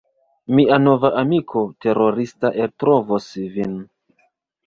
[0.59, 3.27] Mia nova amiko terorista eltrovos
[3.59, 3.77] vin!